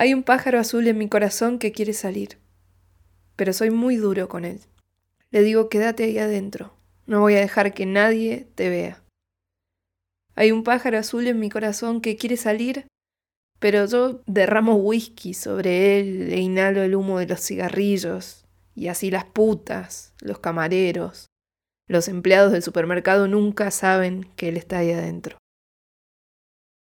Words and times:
Hay 0.00 0.14
un 0.14 0.22
pájaro 0.22 0.58
azul 0.58 0.88
en 0.88 0.96
mi 0.96 1.10
corazón 1.10 1.58
que 1.58 1.72
quiere 1.72 1.92
salir, 1.92 2.38
pero 3.36 3.52
soy 3.52 3.70
muy 3.70 3.96
duro 3.96 4.30
con 4.30 4.46
él. 4.46 4.60
Le 5.30 5.42
digo, 5.42 5.68
quédate 5.68 6.04
ahí 6.04 6.16
adentro, 6.16 6.74
no 7.04 7.20
voy 7.20 7.34
a 7.34 7.40
dejar 7.40 7.74
que 7.74 7.84
nadie 7.84 8.48
te 8.54 8.70
vea. 8.70 9.04
Hay 10.36 10.52
un 10.52 10.64
pájaro 10.64 10.96
azul 10.96 11.26
en 11.26 11.38
mi 11.38 11.50
corazón 11.50 12.00
que 12.00 12.16
quiere 12.16 12.38
salir, 12.38 12.86
pero 13.58 13.84
yo 13.84 14.22
derramo 14.24 14.76
whisky 14.76 15.34
sobre 15.34 16.00
él 16.00 16.32
e 16.32 16.38
inhalo 16.38 16.82
el 16.82 16.94
humo 16.94 17.18
de 17.18 17.26
los 17.26 17.40
cigarrillos, 17.42 18.46
y 18.74 18.88
así 18.88 19.10
las 19.10 19.26
putas, 19.26 20.14
los 20.22 20.38
camareros, 20.38 21.26
los 21.88 22.08
empleados 22.08 22.52
del 22.52 22.62
supermercado 22.62 23.28
nunca 23.28 23.70
saben 23.70 24.30
que 24.36 24.48
él 24.48 24.56
está 24.56 24.78
ahí 24.78 24.92
adentro. 24.92 25.36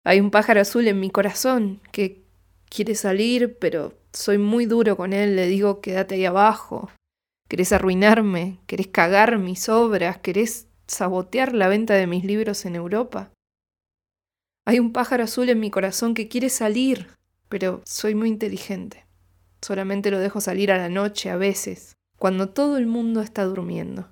Hay 0.06 0.20
un 0.20 0.30
pájaro 0.30 0.62
azul 0.62 0.88
en 0.88 1.00
mi 1.00 1.10
corazón 1.10 1.82
que 1.92 2.27
quiere 2.70 2.96
salir, 2.96 3.58
pero 3.60 3.94
soy 4.14 4.38
muy 4.38 4.66
duro 4.66 4.98
con 4.98 5.14
él, 5.14 5.36
le 5.36 5.48
digo 5.48 5.82
quédate 5.82 6.16
ahí 6.16 6.26
abajo. 6.26 6.90
¿Querés 7.48 7.72
arruinarme? 7.72 8.60
¿Querés 8.68 8.88
cagar 8.88 9.38
mis 9.38 9.70
obras? 9.70 10.18
¿Querés 10.18 10.68
sabotear 10.88 11.54
la 11.54 11.68
venta 11.68 11.94
de 11.94 12.08
mis 12.08 12.26
libros 12.26 12.66
en 12.66 12.76
Europa? 12.76 13.32
Hay 14.66 14.80
un 14.80 14.92
pájaro 14.92 15.24
azul 15.24 15.50
en 15.50 15.62
mi 15.62 15.72
corazón 15.72 16.14
que 16.14 16.28
quiere 16.28 16.50
salir, 16.50 17.08
pero 17.48 17.82
soy 17.86 18.16
muy 18.16 18.28
inteligente. 18.28 19.06
Solamente 19.62 20.12
lo 20.12 20.20
dejo 20.20 20.42
salir 20.42 20.72
a 20.72 20.78
la 20.78 20.90
noche 20.90 21.30
a 21.30 21.38
veces, 21.38 21.96
cuando 22.20 22.50
todo 22.50 22.78
el 22.78 22.86
mundo 22.86 23.22
está 23.22 23.46
durmiendo. 23.46 24.10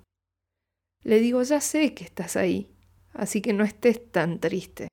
Le 1.04 1.20
digo, 1.20 1.44
ya 1.44 1.60
sé 1.60 1.94
que 1.94 2.06
estás 2.06 2.38
ahí, 2.38 2.72
así 3.14 3.42
que 3.42 3.54
no 3.54 3.64
estés 3.66 4.12
tan 4.12 4.40
triste. 4.40 4.88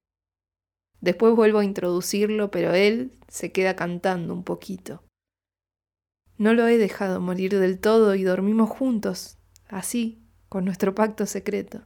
Después 1.03 1.37
vuelvo 1.37 1.59
a 1.59 1.65
introducirlo, 1.65 2.51
pero 2.51 2.73
él 2.73 3.13
se 3.29 3.53
queda 3.53 3.77
cantando 3.77 4.33
un 4.33 4.43
poquito. 4.43 5.05
No 6.39 6.55
lo 6.55 6.67
he 6.67 6.79
dejado 6.79 7.21
morir 7.21 7.59
del 7.59 7.79
todo 7.79 8.15
y 8.15 8.23
dormimos 8.23 8.71
juntos, 8.71 9.37
así, 9.69 10.25
con 10.49 10.65
nuestro 10.65 10.95
pacto 10.95 11.27
secreto 11.27 11.85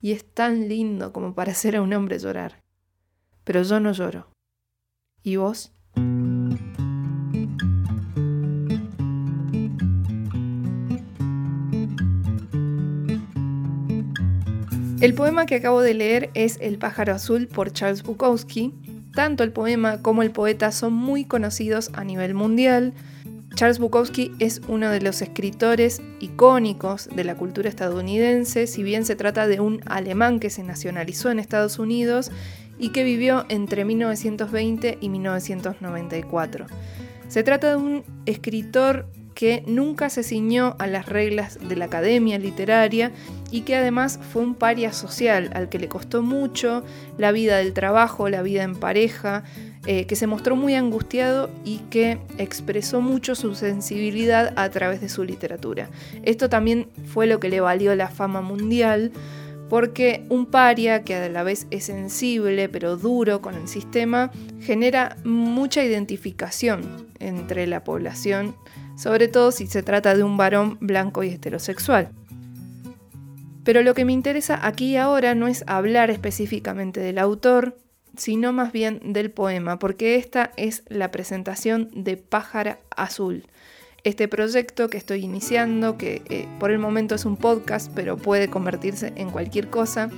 y 0.00 0.12
es 0.12 0.32
tan 0.32 0.68
lindo 0.68 1.12
como 1.12 1.34
para 1.34 1.52
hacer 1.52 1.76
a 1.76 1.82
un 1.82 1.92
hombre 1.92 2.18
llorar. 2.18 2.62
Pero 3.44 3.62
yo 3.62 3.80
no 3.80 3.92
lloro. 3.92 4.32
¿Y 5.22 5.36
vos? 5.36 5.72
El 15.00 15.14
poema 15.14 15.46
que 15.46 15.54
acabo 15.54 15.80
de 15.80 15.94
leer 15.94 16.28
es 16.34 16.58
El 16.60 16.76
pájaro 16.76 17.14
azul 17.14 17.48
por 17.48 17.72
Charles 17.72 18.02
Bukowski. 18.02 18.74
Tanto 19.14 19.42
el 19.44 19.50
poema 19.50 20.02
como 20.02 20.22
el 20.22 20.30
poeta 20.30 20.72
son 20.72 20.92
muy 20.92 21.24
conocidos 21.24 21.90
a 21.94 22.04
nivel 22.04 22.34
mundial. 22.34 22.92
Charles 23.54 23.78
Bukowski 23.78 24.32
es 24.40 24.60
uno 24.68 24.90
de 24.90 25.00
los 25.00 25.22
escritores 25.22 26.02
icónicos 26.20 27.08
de 27.16 27.24
la 27.24 27.34
cultura 27.34 27.70
estadounidense, 27.70 28.66
si 28.66 28.82
bien 28.82 29.06
se 29.06 29.16
trata 29.16 29.46
de 29.46 29.60
un 29.60 29.80
alemán 29.86 30.38
que 30.38 30.50
se 30.50 30.62
nacionalizó 30.62 31.30
en 31.30 31.38
Estados 31.38 31.78
Unidos 31.78 32.30
y 32.78 32.90
que 32.90 33.02
vivió 33.02 33.46
entre 33.48 33.86
1920 33.86 34.98
y 35.00 35.08
1994. 35.08 36.66
Se 37.28 37.42
trata 37.42 37.70
de 37.70 37.76
un 37.76 38.04
escritor 38.26 39.06
que 39.40 39.62
nunca 39.66 40.10
se 40.10 40.22
ciñó 40.22 40.76
a 40.78 40.86
las 40.86 41.06
reglas 41.06 41.58
de 41.66 41.74
la 41.74 41.86
academia 41.86 42.38
literaria 42.38 43.10
y 43.50 43.62
que 43.62 43.74
además 43.74 44.20
fue 44.34 44.42
un 44.42 44.54
paria 44.54 44.92
social 44.92 45.48
al 45.54 45.70
que 45.70 45.78
le 45.78 45.88
costó 45.88 46.20
mucho 46.20 46.84
la 47.16 47.32
vida 47.32 47.56
del 47.56 47.72
trabajo, 47.72 48.28
la 48.28 48.42
vida 48.42 48.64
en 48.64 48.76
pareja, 48.76 49.42
eh, 49.86 50.04
que 50.04 50.14
se 50.14 50.26
mostró 50.26 50.56
muy 50.56 50.74
angustiado 50.74 51.48
y 51.64 51.78
que 51.88 52.18
expresó 52.36 53.00
mucho 53.00 53.34
su 53.34 53.54
sensibilidad 53.54 54.52
a 54.56 54.68
través 54.68 55.00
de 55.00 55.08
su 55.08 55.24
literatura. 55.24 55.88
Esto 56.22 56.50
también 56.50 56.88
fue 57.06 57.26
lo 57.26 57.40
que 57.40 57.48
le 57.48 57.62
valió 57.62 57.94
la 57.94 58.08
fama 58.08 58.42
mundial, 58.42 59.10
porque 59.70 60.26
un 60.28 60.44
paria 60.44 61.02
que 61.02 61.14
a 61.14 61.28
la 61.30 61.44
vez 61.44 61.66
es 61.70 61.84
sensible 61.84 62.68
pero 62.68 62.98
duro 62.98 63.40
con 63.40 63.54
el 63.54 63.68
sistema 63.68 64.32
genera 64.60 65.16
mucha 65.24 65.82
identificación 65.82 67.08
entre 67.20 67.66
la 67.66 67.84
población, 67.84 68.54
sobre 69.00 69.28
todo 69.28 69.50
si 69.50 69.66
se 69.66 69.82
trata 69.82 70.14
de 70.14 70.22
un 70.22 70.36
varón 70.36 70.76
blanco 70.78 71.22
y 71.22 71.30
heterosexual. 71.30 72.10
Pero 73.64 73.82
lo 73.82 73.94
que 73.94 74.04
me 74.04 74.12
interesa 74.12 74.60
aquí 74.66 74.90
y 74.90 74.96
ahora 74.96 75.34
no 75.34 75.48
es 75.48 75.64
hablar 75.66 76.10
específicamente 76.10 77.00
del 77.00 77.18
autor, 77.18 77.78
sino 78.18 78.52
más 78.52 78.72
bien 78.72 79.00
del 79.14 79.30
poema, 79.30 79.78
porque 79.78 80.16
esta 80.16 80.52
es 80.58 80.82
la 80.88 81.10
presentación 81.10 81.88
de 81.94 82.18
Pájara 82.18 82.78
Azul. 82.94 83.46
Este 84.04 84.28
proyecto 84.28 84.90
que 84.90 84.98
estoy 84.98 85.24
iniciando, 85.24 85.96
que 85.96 86.22
eh, 86.28 86.46
por 86.58 86.70
el 86.70 86.78
momento 86.78 87.14
es 87.14 87.24
un 87.24 87.38
podcast, 87.38 87.90
pero 87.94 88.18
puede 88.18 88.48
convertirse 88.48 89.14
en 89.16 89.30
cualquier 89.30 89.70
cosa, 89.70 90.10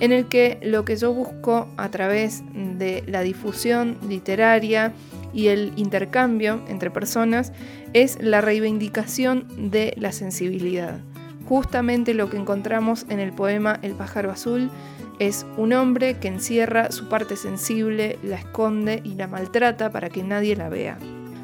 en 0.00 0.10
el 0.10 0.26
que 0.26 0.58
lo 0.62 0.84
que 0.84 0.96
yo 0.96 1.12
busco 1.12 1.68
a 1.76 1.90
través 1.92 2.42
de 2.52 3.04
la 3.06 3.20
difusión 3.20 3.98
literaria 4.08 4.92
y 5.36 5.48
el 5.48 5.74
intercambio 5.76 6.62
entre 6.66 6.90
personas 6.90 7.52
es 7.92 8.18
la 8.20 8.40
reivindicación 8.40 9.46
de 9.70 9.92
la 9.98 10.10
sensibilidad. 10.10 10.98
Justamente 11.44 12.14
lo 12.14 12.30
que 12.30 12.38
encontramos 12.38 13.06
en 13.10 13.20
el 13.20 13.32
poema 13.32 13.78
El 13.82 13.92
pájaro 13.92 14.32
azul 14.32 14.70
es 15.18 15.46
un 15.58 15.74
hombre 15.74 16.14
que 16.14 16.28
encierra 16.28 16.90
su 16.90 17.08
parte 17.08 17.36
sensible, 17.36 18.18
la 18.22 18.36
esconde 18.36 19.02
y 19.04 19.14
la 19.14 19.28
maltrata 19.28 19.90
para 19.90 20.08
que 20.08 20.22
nadie 20.22 20.56
la 20.56 20.70
vea. 20.70 20.98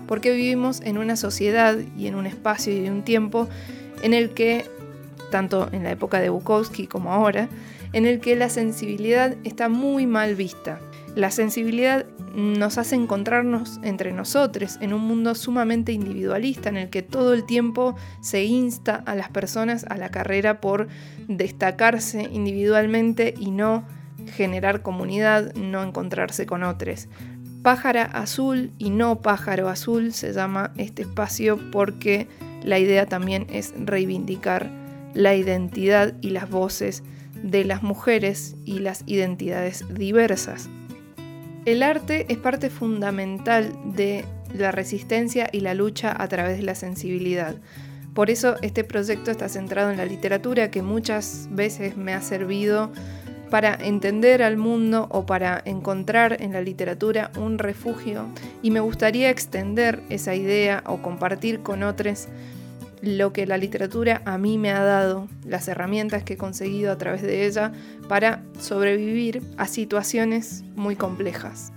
Porque 0.08 0.32
vivimos 0.32 0.81
en 0.81 0.97
una 0.97 1.16
sociedad 1.16 1.76
y 1.97 2.06
en 2.06 2.14
un 2.14 2.26
espacio 2.26 2.75
y 2.75 2.88
un 2.88 3.02
tiempo 3.02 3.48
en 4.02 4.14
el 4.14 4.31
que, 4.31 4.64
tanto 5.31 5.69
en 5.70 5.84
la 5.84 5.91
época 5.91 6.19
de 6.19 6.31
Bukowski 6.31 6.86
como 6.86 7.12
ahora, 7.12 7.48
en 7.92 8.06
el 8.06 8.20
que 8.20 8.36
la 8.36 8.48
sensibilidad 8.48 9.36
está 9.44 9.69
muy 9.69 10.06
mal 10.06 10.34
vista. 10.34 10.81
La 11.15 11.31
sensibilidad 11.31 12.06
nos 12.34 12.78
hace 12.78 12.95
encontrarnos 12.95 13.78
entre 13.83 14.12
nosotros 14.12 14.78
en 14.81 14.95
un 14.95 15.03
mundo 15.03 15.34
sumamente 15.34 15.93
individualista 15.93 16.71
en 16.71 16.78
el 16.78 16.89
que 16.89 17.03
todo 17.03 17.34
el 17.34 17.45
tiempo 17.45 17.97
se 18.23 18.45
insta 18.45 19.03
a 19.05 19.15
las 19.15 19.28
personas 19.28 19.84
a 19.91 19.99
la 19.99 20.11
carrera 20.11 20.62
por 20.62 20.89
destacarse 21.28 22.23
individualmente 22.33 23.34
y 23.39 23.50
no 23.50 23.84
generar 24.34 24.81
comunidad, 24.81 25.53
no 25.55 25.83
encontrarse 25.83 26.47
con 26.47 26.62
otros. 26.62 27.09
Pájara 27.62 28.05
azul 28.05 28.73
y 28.79 28.89
no 28.89 29.21
pájaro 29.21 29.69
azul 29.69 30.15
se 30.15 30.33
llama 30.33 30.73
este 30.79 31.03
espacio 31.03 31.59
porque 31.71 32.27
la 32.62 32.79
idea 32.79 33.05
también 33.05 33.47
es 33.50 33.75
reivindicar 33.77 34.71
la 35.12 35.34
identidad 35.34 36.15
y 36.23 36.31
las 36.31 36.49
voces 36.49 37.03
de 37.43 37.65
las 37.67 37.83
mujeres 37.83 38.56
y 38.65 38.79
las 38.79 39.03
identidades 39.06 39.84
diversas. 39.93 40.71
El 41.65 41.84
arte 41.84 42.27
es 42.28 42.39
parte 42.39 42.71
fundamental 42.71 43.73
de 43.84 44.25
la 44.53 44.73
resistencia 44.73 45.49
y 45.53 45.61
la 45.61 45.75
lucha 45.75 46.12
a 46.17 46.27
través 46.27 46.56
de 46.56 46.65
la 46.65 46.75
sensibilidad. 46.75 47.55
Por 48.15 48.31
eso 48.31 48.56
este 48.62 48.83
proyecto 48.83 49.31
está 49.31 49.49
centrado 49.49 49.91
en 49.93 49.97
la 49.97 50.05
literatura 50.05 50.73
que 50.73 50.83
muchas 50.83 51.49
veces 51.53 51.97
me 51.97 52.15
ha 52.15 52.21
servido 52.21 52.91
para 53.49 53.75
entender 53.75 54.43
al 54.43 54.56
mundo 54.56 55.06
o 55.11 55.25
para 55.25 55.62
encontrar 55.65 56.43
en 56.43 56.53
la 56.53 56.62
literatura 56.62 57.31
un 57.37 57.59
refugio 57.59 58.27
y 58.61 58.73
me 58.73 58.81
gustaría 58.81 59.31
extender 59.31 60.03
esa 60.09 60.34
idea 60.34 60.83
o 60.87 61.00
compartir 61.00 61.61
con 61.61 61.84
otros 61.84 62.27
lo 63.02 63.32
que 63.32 63.46
la 63.46 63.58
literatura 63.58 64.22
a 64.24 64.38
mí 64.38 64.58
me 64.58 64.70
ha 64.70 64.82
dado, 64.82 65.28
las 65.44 65.66
herramientas 65.68 66.22
que 66.22 66.34
he 66.34 66.36
conseguido 66.36 66.92
a 66.92 66.98
través 66.98 67.22
de 67.22 67.46
ella 67.46 67.72
para 68.08 68.42
sobrevivir 68.60 69.42
a 69.56 69.66
situaciones 69.66 70.62
muy 70.76 70.94
complejas. 70.94 71.72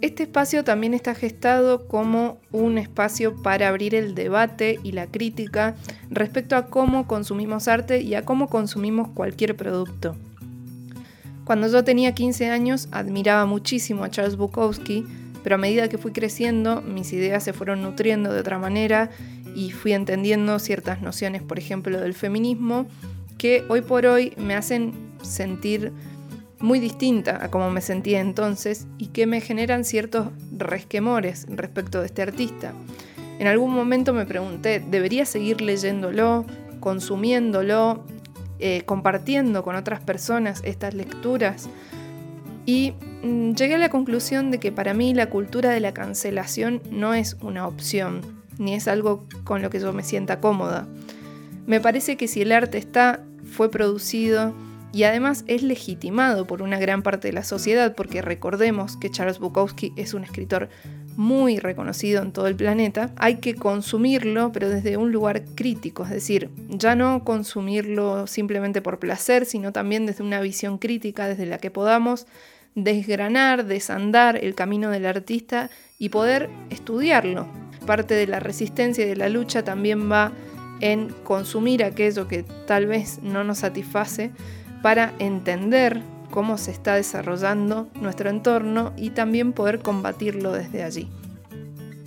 Este 0.00 0.24
espacio 0.24 0.64
también 0.64 0.94
está 0.94 1.14
gestado 1.14 1.86
como 1.86 2.40
un 2.50 2.78
espacio 2.78 3.40
para 3.40 3.68
abrir 3.68 3.94
el 3.94 4.16
debate 4.16 4.80
y 4.82 4.92
la 4.92 5.06
crítica 5.06 5.76
respecto 6.10 6.56
a 6.56 6.66
cómo 6.66 7.06
consumimos 7.06 7.68
arte 7.68 8.00
y 8.00 8.14
a 8.14 8.24
cómo 8.24 8.48
consumimos 8.48 9.08
cualquier 9.08 9.54
producto. 9.54 10.16
Cuando 11.44 11.68
yo 11.68 11.84
tenía 11.84 12.14
15 12.14 12.48
años 12.48 12.88
admiraba 12.90 13.46
muchísimo 13.46 14.02
a 14.02 14.10
Charles 14.10 14.36
Bukowski, 14.36 15.06
pero 15.44 15.56
a 15.56 15.58
medida 15.58 15.88
que 15.88 15.98
fui 15.98 16.12
creciendo 16.12 16.82
mis 16.82 17.12
ideas 17.12 17.44
se 17.44 17.52
fueron 17.52 17.82
nutriendo 17.82 18.32
de 18.32 18.40
otra 18.40 18.58
manera 18.58 19.10
y 19.54 19.70
fui 19.70 19.92
entendiendo 19.92 20.58
ciertas 20.58 21.02
nociones, 21.02 21.42
por 21.42 21.58
ejemplo, 21.58 22.00
del 22.00 22.14
feminismo, 22.14 22.86
que 23.38 23.64
hoy 23.68 23.80
por 23.80 24.06
hoy 24.06 24.34
me 24.36 24.54
hacen 24.54 24.92
sentir 25.22 25.92
muy 26.62 26.78
distinta 26.78 27.44
a 27.44 27.50
como 27.50 27.70
me 27.70 27.80
sentía 27.80 28.20
entonces 28.20 28.86
y 28.96 29.08
que 29.08 29.26
me 29.26 29.40
generan 29.40 29.84
ciertos 29.84 30.28
resquemores 30.56 31.46
respecto 31.48 32.00
de 32.00 32.06
este 32.06 32.22
artista. 32.22 32.72
En 33.38 33.48
algún 33.48 33.74
momento 33.74 34.14
me 34.14 34.24
pregunté, 34.24 34.80
¿debería 34.80 35.26
seguir 35.26 35.60
leyéndolo, 35.60 36.46
consumiéndolo, 36.78 38.04
eh, 38.60 38.82
compartiendo 38.86 39.64
con 39.64 39.74
otras 39.74 40.00
personas 40.00 40.62
estas 40.64 40.94
lecturas? 40.94 41.68
Y 42.64 42.92
mm, 43.24 43.54
llegué 43.54 43.74
a 43.74 43.78
la 43.78 43.88
conclusión 43.88 44.52
de 44.52 44.60
que 44.60 44.70
para 44.70 44.94
mí 44.94 45.14
la 45.14 45.28
cultura 45.28 45.70
de 45.70 45.80
la 45.80 45.92
cancelación 45.92 46.80
no 46.92 47.14
es 47.14 47.36
una 47.40 47.66
opción, 47.66 48.41
ni 48.62 48.74
es 48.74 48.88
algo 48.88 49.26
con 49.44 49.62
lo 49.62 49.70
que 49.70 49.80
yo 49.80 49.92
me 49.92 50.02
sienta 50.02 50.40
cómoda. 50.40 50.86
Me 51.66 51.80
parece 51.80 52.16
que 52.16 52.28
si 52.28 52.42
el 52.42 52.52
arte 52.52 52.78
está, 52.78 53.24
fue 53.44 53.70
producido 53.70 54.54
y 54.92 55.04
además 55.04 55.44
es 55.46 55.62
legitimado 55.62 56.46
por 56.46 56.62
una 56.62 56.78
gran 56.78 57.02
parte 57.02 57.28
de 57.28 57.32
la 57.32 57.44
sociedad, 57.44 57.94
porque 57.94 58.22
recordemos 58.22 58.96
que 58.96 59.10
Charles 59.10 59.38
Bukowski 59.38 59.92
es 59.96 60.12
un 60.12 60.24
escritor 60.24 60.68
muy 61.16 61.58
reconocido 61.58 62.22
en 62.22 62.32
todo 62.32 62.46
el 62.46 62.56
planeta, 62.56 63.10
hay 63.16 63.36
que 63.36 63.54
consumirlo, 63.54 64.52
pero 64.52 64.68
desde 64.68 64.96
un 64.96 65.12
lugar 65.12 65.44
crítico, 65.54 66.04
es 66.04 66.10
decir, 66.10 66.50
ya 66.68 66.94
no 66.94 67.24
consumirlo 67.24 68.26
simplemente 68.26 68.80
por 68.80 68.98
placer, 68.98 69.44
sino 69.44 69.72
también 69.72 70.06
desde 70.06 70.24
una 70.24 70.40
visión 70.40 70.78
crítica 70.78 71.28
desde 71.28 71.46
la 71.46 71.58
que 71.58 71.70
podamos 71.70 72.26
desgranar, 72.74 73.66
desandar 73.66 74.42
el 74.42 74.54
camino 74.54 74.90
del 74.90 75.06
artista 75.06 75.70
y 75.98 76.08
poder 76.08 76.48
estudiarlo. 76.70 77.61
Parte 77.86 78.14
de 78.14 78.26
la 78.26 78.40
resistencia 78.40 79.04
y 79.04 79.08
de 79.08 79.16
la 79.16 79.28
lucha 79.28 79.64
también 79.64 80.10
va 80.10 80.32
en 80.80 81.08
consumir 81.24 81.84
aquello 81.84 82.28
que 82.28 82.42
tal 82.66 82.86
vez 82.86 83.20
no 83.22 83.44
nos 83.44 83.58
satisface 83.58 84.30
para 84.82 85.12
entender 85.18 86.02
cómo 86.30 86.58
se 86.58 86.72
está 86.72 86.96
desarrollando 86.96 87.88
nuestro 88.00 88.30
entorno 88.30 88.92
y 88.96 89.10
también 89.10 89.52
poder 89.52 89.78
combatirlo 89.78 90.52
desde 90.52 90.82
allí. 90.82 91.08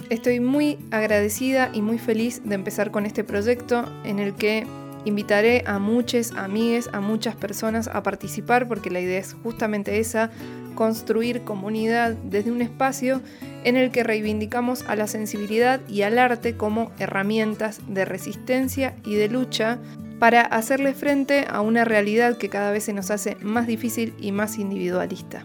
Estoy 0.09 0.39
muy 0.39 0.77
agradecida 0.91 1.69
y 1.73 1.81
muy 1.81 1.97
feliz 1.97 2.41
de 2.43 2.55
empezar 2.55 2.91
con 2.91 3.05
este 3.05 3.23
proyecto 3.23 3.85
en 4.03 4.19
el 4.19 4.35
que 4.35 4.67
invitaré 5.05 5.63
a 5.65 5.79
muchas 5.79 6.31
amigues, 6.33 6.89
a 6.91 6.99
muchas 6.99 7.35
personas 7.35 7.87
a 7.87 8.03
participar 8.03 8.67
porque 8.67 8.89
la 8.89 8.99
idea 8.99 9.19
es 9.19 9.35
justamente 9.41 9.99
esa, 9.99 10.31
construir 10.75 11.43
comunidad 11.43 12.11
desde 12.23 12.51
un 12.51 12.61
espacio 12.61 13.21
en 13.65 13.75
el 13.75 13.91
que 13.91 14.03
reivindicamos 14.03 14.83
a 14.87 14.95
la 14.95 15.07
sensibilidad 15.07 15.81
y 15.89 16.03
al 16.03 16.17
arte 16.17 16.55
como 16.55 16.91
herramientas 16.99 17.81
de 17.87 18.05
resistencia 18.05 18.95
y 19.03 19.15
de 19.15 19.27
lucha 19.27 19.79
para 20.19 20.41
hacerle 20.41 20.93
frente 20.93 21.45
a 21.49 21.59
una 21.61 21.83
realidad 21.83 22.37
que 22.37 22.49
cada 22.49 22.71
vez 22.71 22.85
se 22.85 22.93
nos 22.93 23.11
hace 23.11 23.35
más 23.41 23.67
difícil 23.67 24.13
y 24.19 24.31
más 24.31 24.57
individualista. 24.57 25.43